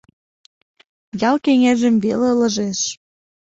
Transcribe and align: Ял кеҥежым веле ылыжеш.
Ял 1.29 1.37
кеҥежым 1.45 1.95
веле 2.03 2.27
ылыжеш. 2.33 2.79